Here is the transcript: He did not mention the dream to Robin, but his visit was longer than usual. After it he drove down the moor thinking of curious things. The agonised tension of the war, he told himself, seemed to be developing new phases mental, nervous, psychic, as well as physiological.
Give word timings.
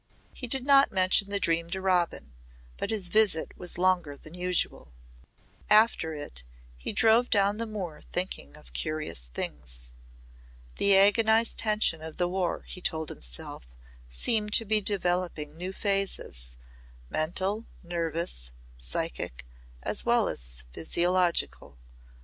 He 0.33 0.47
did 0.47 0.65
not 0.65 0.91
mention 0.91 1.29
the 1.29 1.39
dream 1.39 1.69
to 1.69 1.79
Robin, 1.79 2.33
but 2.79 2.89
his 2.89 3.09
visit 3.09 3.55
was 3.55 3.77
longer 3.77 4.17
than 4.17 4.33
usual. 4.33 4.93
After 5.69 6.15
it 6.15 6.43
he 6.75 6.91
drove 6.91 7.29
down 7.29 7.57
the 7.57 7.67
moor 7.67 8.01
thinking 8.11 8.57
of 8.57 8.73
curious 8.73 9.25
things. 9.25 9.93
The 10.77 10.97
agonised 10.97 11.59
tension 11.59 12.01
of 12.01 12.17
the 12.17 12.27
war, 12.27 12.63
he 12.63 12.81
told 12.81 13.09
himself, 13.09 13.67
seemed 14.09 14.53
to 14.53 14.65
be 14.65 14.81
developing 14.81 15.55
new 15.55 15.71
phases 15.71 16.57
mental, 17.11 17.67
nervous, 17.83 18.49
psychic, 18.79 19.45
as 19.83 20.03
well 20.03 20.27
as 20.27 20.65
physiological. 20.73 21.77